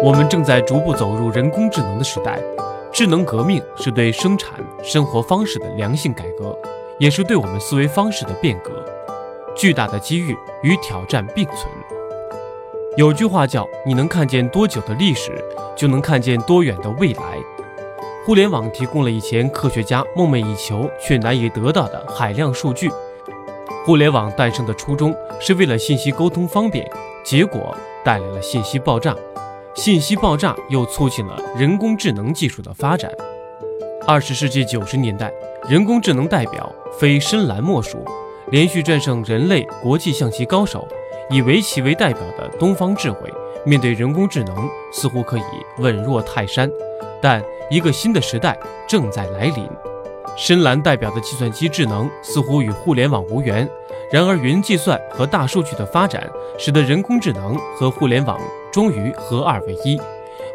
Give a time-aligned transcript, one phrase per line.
[0.00, 2.40] 我们正在逐步走入人工智能的时代，
[2.92, 6.56] 智能革命是对生产生活方式的良性改革，
[6.98, 8.84] 也是对我们思维方式的变革。
[9.56, 11.66] 巨大的机遇与挑战并存。
[12.96, 15.32] 有句话叫：“你能看见多久的历史，
[15.74, 17.36] 就能看见多远的未来。”
[18.24, 22.88] 互联网提供了以前科学家梦寐以求却难以得到的海量数据。
[23.84, 26.88] 互联网诞生的初衷是为了信息沟通方便，
[27.24, 29.16] 结果带来了信息爆炸。
[29.78, 33.08] 信息爆炸又促进了人工智能技术的发展。
[34.08, 35.32] 二十世纪九十年代，
[35.68, 38.04] 人工智能代表非深蓝莫属，
[38.50, 40.84] 连续战胜人类国际象棋高手。
[41.30, 43.32] 以围棋为代表的东方智慧，
[43.64, 45.42] 面对人工智能似乎可以
[45.78, 46.68] 稳若泰山。
[47.22, 48.58] 但一个新的时代
[48.88, 49.64] 正在来临。
[50.36, 53.68] 深蓝代表的计算机智能似乎与互联网无缘，
[54.10, 58.40] 然而云计算和大数据的发展，使得人工智能和互联网。
[58.70, 59.98] 终于合二为一，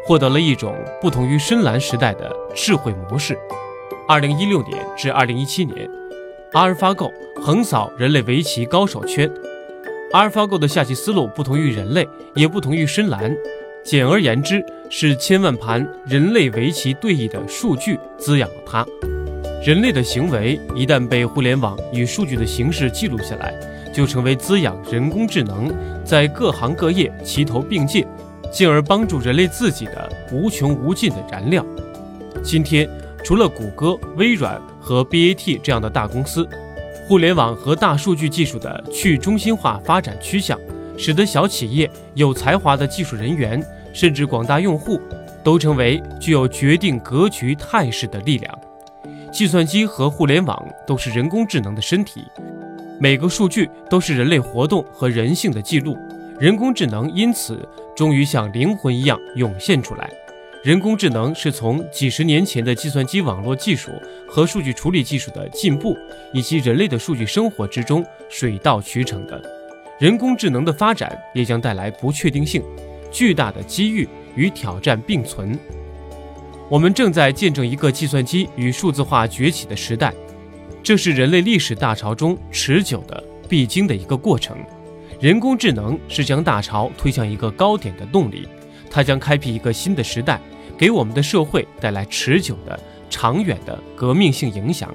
[0.06, 3.36] 获得了一种不同于深蓝时代的智慧模式。
[4.08, 5.90] 二零一六年至二零一七年，
[6.52, 9.30] 阿尔法狗横扫人类围棋高手圈。
[10.12, 13.36] 阿尔法狗的下棋思路不同于人类，也不同于深蓝。
[13.84, 18.86] 简而言之，是千万盘人类围棋对弈的数据滋养了它。
[19.64, 23.54] 人类的行为一旦被互联网以数据的形式记录下来。
[23.94, 25.72] 就成为滋养人工智能
[26.04, 28.04] 在各行各业齐头并进，
[28.50, 31.64] 进而帮助人类自己的无穷无尽的燃料。
[32.42, 32.90] 今天，
[33.22, 36.44] 除了谷歌、微软和 BAT 这样的大公司，
[37.06, 40.58] 互联网和大数据技术的去中心化发展趋向，
[40.98, 45.00] 使得小企业、有才华的技术人员，甚至广大用户，
[45.44, 48.52] 都成为具有决定格局态势的力量。
[49.34, 52.24] 计算机和互联网都是人工智能的身体。
[53.00, 55.98] 每个数据都是人类活动和人性的记录，
[56.38, 60.08] 人工智能因此终于像灵魂一样涌现出来。
[60.62, 63.90] 人工智能是从几十年前的计算机网络技术
[64.28, 65.96] 和数据处理技术的进步，
[66.32, 69.42] 以及人类的数据生活之中水到渠成的。
[69.98, 72.62] 人工智能的发展也将带来不确定性、
[73.10, 75.58] 巨大的机遇与挑战并存。
[76.68, 80.12] 我们正在见证一个计算机与数字化崛起的时代。
[80.82, 84.56] 这是人类历史大潮中持久的必经的一个过程。
[85.20, 88.48] 人工智能是将大潮推向一个高点的动力，
[88.90, 90.40] 它将开辟一个新的时代，
[90.76, 94.94] 给我们的社会带来持久的、长远的革命性影响。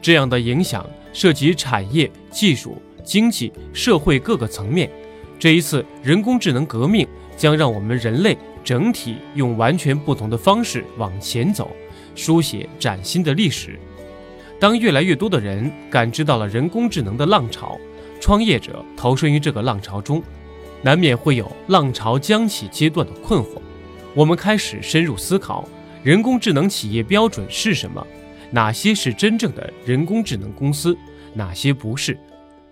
[0.00, 4.90] 这样的影响涉及产业、技术、经济社会各个层面。
[5.38, 8.36] 这一次人工智能革命将让我们人类
[8.68, 11.74] 整体用完全不同的方式往前走，
[12.14, 13.80] 书写崭新的历史。
[14.60, 17.80] 当越来越多的人感知到了人工智能的浪潮，
[18.20, 20.22] 创业者投身于这个浪潮中，
[20.82, 23.58] 难免会有浪潮将起阶段的困惑。
[24.12, 25.66] 我们开始深入思考，
[26.02, 28.06] 人工智能企业标准是什么？
[28.50, 30.94] 哪些是真正的人工智能公司？
[31.32, 32.18] 哪些不是？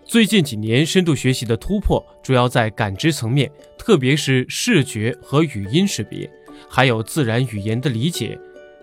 [0.07, 6.31] 最近几年深度学习的突破主要在感知层面，特别是视觉和语音识别，
[6.69, 8.39] 还有自然语言的理解，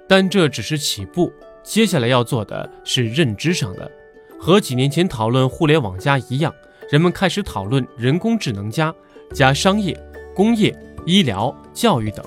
[0.06, 1.32] 但这只是起步。
[1.64, 3.90] 接下来要做的是认知上的，
[4.38, 6.54] 和几年前讨论互联网加一样，
[6.92, 8.94] 人们开始讨论人工智能加
[9.34, 9.98] 加商业、
[10.36, 12.26] 工业、医疗、教育等。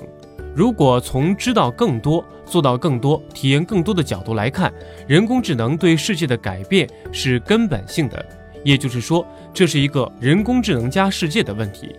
[0.55, 4.73] 如果从知道更多、做到更多、体验更多的角度来看，
[5.07, 8.25] 人工智能对世界的改变是根本性的，
[8.63, 11.95] 也就是说，这是一个人工智能加世界的问题。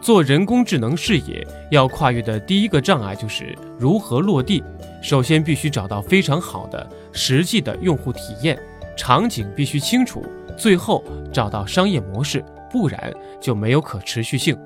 [0.00, 4.62] 做人工智能视野要跨越的第一个障碍就是如何落地。
[5.00, 8.58] 首先必须找到非常好的实际的用户体验，
[8.96, 10.24] 场景必须清楚，
[10.56, 14.56] 最后找到商业模式，不然就没有可持续性。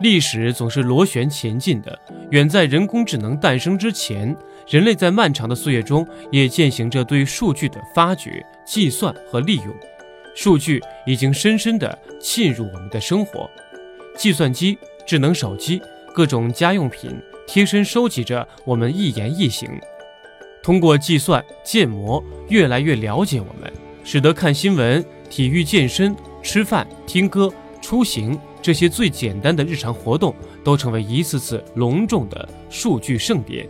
[0.00, 1.98] 历史总是螺旋前进的，
[2.30, 4.36] 远在人工智能诞生之前，
[4.68, 9.74] 人类在漫长的岁月中也践行着对数据的发掘、计算和利用。
[10.36, 13.50] 数据已经深深地浸入我们的生活。
[14.16, 15.80] 计算机、智能手机、
[16.14, 17.10] 各种家用品，
[17.46, 19.68] 贴身收集着我们一言一行。
[20.62, 23.72] 通过计算、建模，越来越了解我们，
[24.04, 27.50] 使得看新闻、体育、健身、吃饭、听歌、
[27.80, 33.66] 出行这些最简单的日常活动，都成为一次次隆重的数据盛典。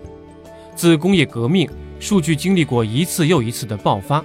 [0.75, 1.69] 自工业革命，
[2.00, 4.25] 数据经历过一次又一次的爆发。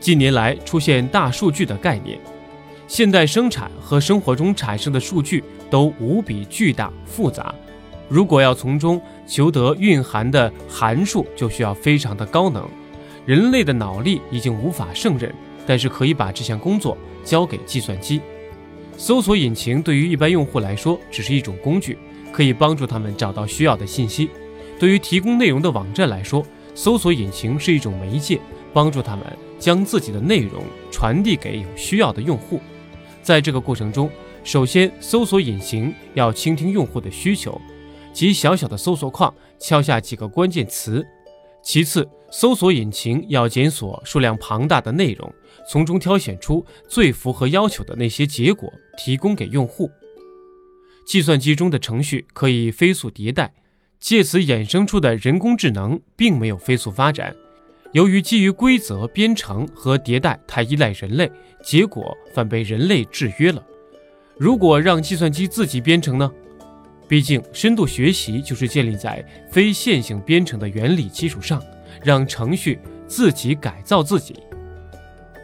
[0.00, 2.18] 近年来，出现大数据的概念。
[2.88, 7.54] 现代生产和生活中产生的数据都无比巨大复杂，
[8.08, 12.66] 如果要从中求得蕴含的函数，就需要非常的高能。
[13.26, 15.32] 人类的脑力已经无法胜任，
[15.66, 18.22] 但是可以把这项工作交给计算机。
[18.96, 21.96] 搜索引擎对于一般用户来说只是一种工具，
[22.32, 24.28] 可以帮助他们找到需要的信息；
[24.78, 26.44] 对于提供内容的网站来说，
[26.74, 28.40] 搜索引擎是一种媒介，
[28.72, 29.24] 帮助他们
[29.58, 32.60] 将自己的内容传递给有需要的用户。
[33.22, 34.10] 在这个过程中，
[34.42, 37.60] 首先搜索引擎要倾听用户的需求，
[38.12, 41.02] 即小小的搜索框敲下几个关键词；
[41.62, 45.32] 其次，搜索引擎要检索数量庞大的内容。
[45.68, 49.90] 从中挑选出最符合要求的那些结果，提供给用户。
[51.06, 53.52] 计算机中的程序可以飞速迭代，
[54.00, 57.36] 借此衍生出的人工智能并没有飞速发展。
[57.92, 63.60] 由于基于规则编程和迭代太依赖人类，结果反被人类制约了。
[64.38, 66.30] 如果让计算机自己编程呢？
[67.08, 71.60] 毕竟深度学习就是建立在非线性编程的原理基础上，
[72.04, 72.78] 让程序
[73.08, 74.36] 自己改造自己。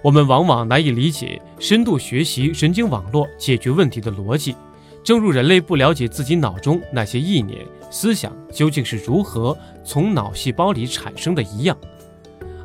[0.04, 4.54] 我们往往难以理解深度学习神经网络解决问题的逻辑，
[5.02, 7.58] 正如人类不了解自己脑中那些意念、
[7.90, 11.76] 思想究竟是如何从脑细胞里产生的一样。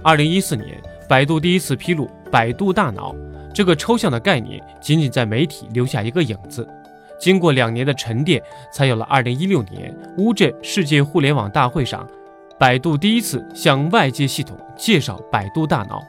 [0.04, 3.16] 二零一四年，百度第一次披露“百度大脑”
[3.54, 6.68] 这个抽象的概念，仅仅在媒体留下一个影子。
[7.20, 8.42] 经过两年的沉淀，
[8.74, 12.08] 才有了二零一六年乌镇世界互联网大会上，
[12.58, 16.02] 百度第一次向外界系统介绍“百度大脑”。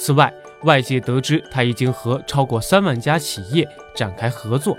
[0.00, 0.32] 此外，
[0.62, 4.74] 外界得知，他已经和超过三万家企业展开合作。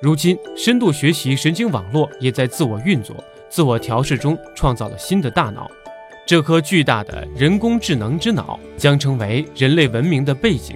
[0.00, 3.14] 如今，深度学习神经网络也在自我运作、
[3.50, 5.70] 自我调试中创造了新的大脑。
[6.26, 10.74] 这颗巨大的人工智能之脑将成为人类文明的背景，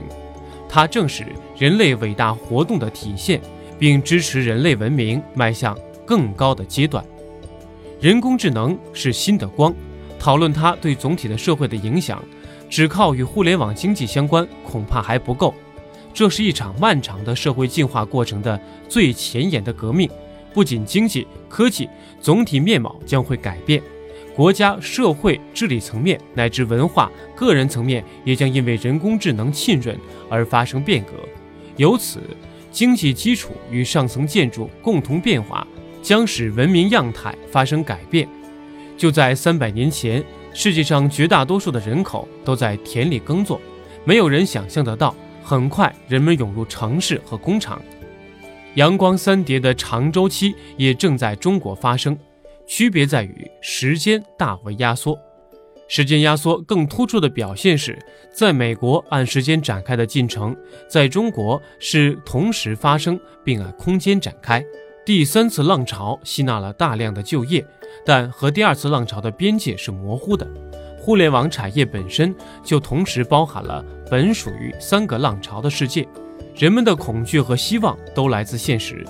[0.69, 1.26] 它正是
[1.58, 3.41] 人类伟大活动的体现，
[3.76, 5.76] 并支持人类文明迈向
[6.06, 7.05] 更高的阶段。
[8.00, 9.75] 人工智能是新的光，
[10.20, 12.23] 讨论它对总体的社会的影响。
[12.69, 15.52] 只靠与互联网经济相关，恐怕还不够。
[16.14, 18.58] 这是一场漫长的社会进化过程的
[18.88, 20.08] 最前沿的革命。
[20.55, 21.88] 不仅经济、科技
[22.20, 23.82] 总体面貌将会改变，
[24.34, 29.96] 国家、社会治理层面乃至文化、个人层面也将因为人工智能浸润
[30.28, 31.12] 而发生变革。
[31.76, 32.20] 由此，
[32.70, 35.66] 经济基础与上层建筑共同变化，
[36.02, 38.28] 将使文明样态发生改变。
[38.96, 40.24] 就在三百年前。
[40.52, 43.60] 世界上绝大多数的人口都在田里耕作，
[44.04, 47.80] 没有人想象得到，很快人们涌入城市和工厂。
[48.74, 52.18] 阳光三叠的长周期也正在中国发生，
[52.70, 55.19] 区别在于时间大为压缩。
[55.88, 57.99] 时间压缩更突出的表现是，
[58.32, 60.56] 在美国按时间展开的进程，
[60.88, 64.64] 在中国是同时发生并按空间展开。
[65.05, 67.67] 第三次浪潮吸纳了大量的就业。
[68.06, 70.49] 但和第二次浪潮的边界是模糊的，
[70.96, 72.32] 互联网产业本身
[72.62, 76.06] 就同时包含了本属于三个浪潮的世界，
[76.55, 79.05] 人们的恐惧和希望都来自现实，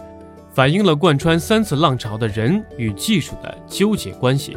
[0.53, 4.57] 反映了贯穿三次浪潮的人与技术的纠结关系。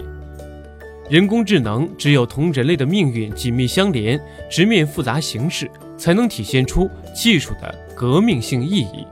[1.10, 4.20] 人工智能只有同人类的命运紧密相连，
[4.50, 9.06] 直面复杂形势，才能体现出技术的革命性意义。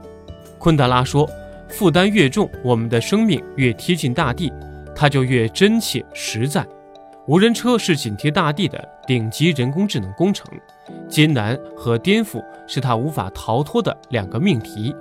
[0.58, 1.28] 昆德拉说
[1.68, 4.52] ：“负担越重，我们的生命越贴近大地。”
[4.94, 6.66] 它就越真切实在。
[7.26, 10.46] 无人车是紧贴大地的顶级人工智能工程，
[11.08, 14.94] 艰难和颠覆是它无法逃脱的两个命题。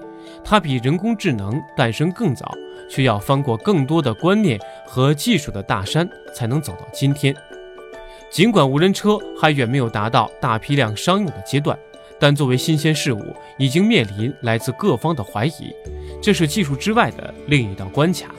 [0.43, 2.53] 它比人工智能诞生更早，
[2.89, 7.35] 却要翻过更多的观念和技术的大山，才能走到今天。
[8.29, 11.77] 尽管无人车还远没有达到大批量商用的阶段，
[12.19, 15.73] 但作为新鲜事物，已经面临来自各方的怀疑。
[16.21, 18.33] 这是技术之外的另一道关卡。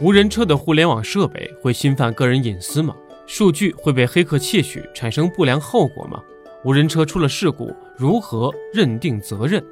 [0.00, 2.94] 无人车的互联网设备会侵犯个人隐私吗？
[3.26, 6.22] 数据会被黑客窃取，产生不良后果吗？
[6.64, 9.64] 无人车出了事故，如何认定责任？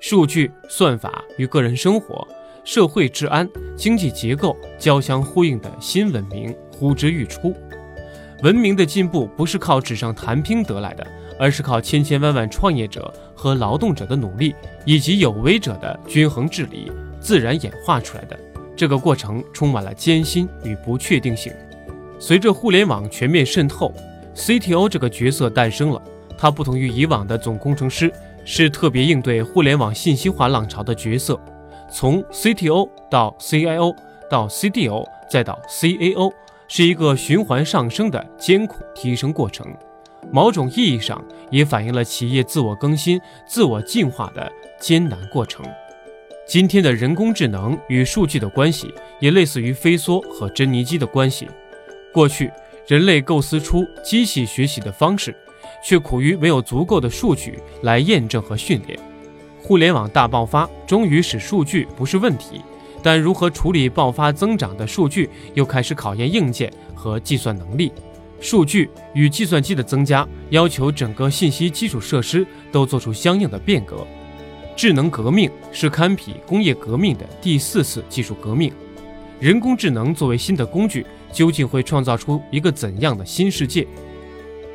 [0.00, 2.26] 数据、算法与个人生活、
[2.64, 7.54] 社会治安、经济结构交相呼应的新文明呼之欲出。
[8.42, 11.06] 文明的进步不是靠纸上谈兵得来的，
[11.38, 18.38] 而是靠千千万万创业者和劳动者的努力，以及有为者的均衡治理，自然演化出来的。
[18.76, 21.50] 这个过程充满了艰辛与不确定性。
[22.18, 23.90] 随着互联网全面渗透
[24.34, 26.02] ，CTO 这个角色诞生了。
[26.38, 28.12] 他不同于以往的总工程师，
[28.46, 31.38] 是特别应对互联网信息化浪潮的角色。
[31.92, 33.94] 从 CTO 到 CIO
[34.30, 36.32] 到 CDO 再到 CAO，
[36.68, 39.66] 是一个循环上升的艰苦提升过程。
[40.30, 44.50] 某种意义上，也反映了企业自我更新、自我进化的
[44.80, 45.64] 艰难过程。
[46.46, 51.48] 今天的人工智能与数据的关系，也类似于飞梭和珍妮机的关系。
[52.12, 52.50] 过去，
[52.86, 55.34] 人类构思出机器学习的方式，
[55.86, 58.98] 却苦于没有足够的数据来验证和训练。
[59.62, 62.60] 互联网大爆发终于使数据不是问题，
[63.04, 67.92] 但如何处理爆发增长的数据，又开始考验硬件和计算能力。
[68.40, 74.04] 数据与计算机的增加，要求整个信息基础设施都做出相应的变革。
[74.74, 78.72] 智能革命是堪比工业革命的第四次技术革命。
[79.38, 83.86] 人工智能作为新的工具，究竟会创造出一个怎样的新世界？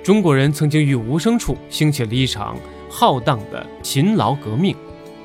[0.04, 2.58] 中国人曾经于无声处兴起了一场
[2.90, 4.76] 浩荡的勤劳革命，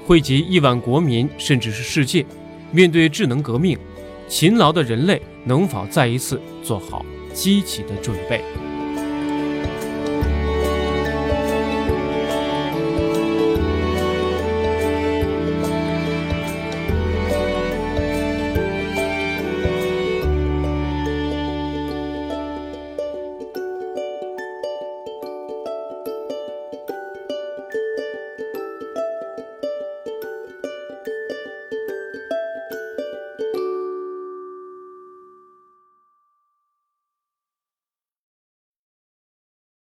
[0.04, 2.25] 惠及亿万国民，甚至是世界。
[2.73, 3.78] 面对智能革命，
[4.28, 8.65] 勤劳的人类能否再一次做好积极的准备？